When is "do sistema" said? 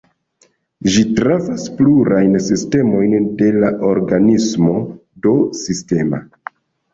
5.27-6.23